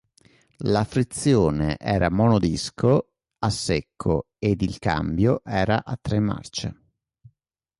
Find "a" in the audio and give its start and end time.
3.37-3.51, 5.85-5.95